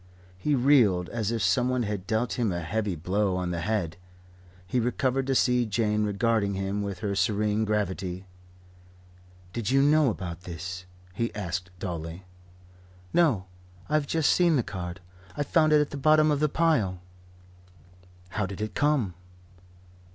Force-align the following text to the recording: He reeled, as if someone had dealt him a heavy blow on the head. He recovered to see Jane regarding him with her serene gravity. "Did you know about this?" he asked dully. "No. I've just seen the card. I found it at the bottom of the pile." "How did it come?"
He 0.39 0.55
reeled, 0.55 1.09
as 1.09 1.31
if 1.31 1.43
someone 1.43 1.83
had 1.83 2.07
dealt 2.07 2.33
him 2.39 2.51
a 2.51 2.61
heavy 2.61 2.95
blow 2.95 3.35
on 3.35 3.51
the 3.51 3.61
head. 3.61 3.97
He 4.65 4.79
recovered 4.79 5.27
to 5.27 5.35
see 5.35 5.63
Jane 5.67 6.05
regarding 6.05 6.55
him 6.55 6.81
with 6.81 7.01
her 7.01 7.13
serene 7.13 7.65
gravity. 7.65 8.25
"Did 9.53 9.69
you 9.69 9.83
know 9.83 10.09
about 10.09 10.41
this?" 10.41 10.85
he 11.13 11.31
asked 11.35 11.69
dully. 11.77 12.25
"No. 13.13 13.45
I've 13.89 14.07
just 14.07 14.31
seen 14.33 14.55
the 14.55 14.63
card. 14.63 15.01
I 15.37 15.43
found 15.43 15.71
it 15.71 15.79
at 15.81 15.91
the 15.91 15.97
bottom 15.97 16.31
of 16.31 16.39
the 16.39 16.49
pile." 16.49 16.99
"How 18.29 18.47
did 18.47 18.59
it 18.59 18.73
come?" 18.73 19.13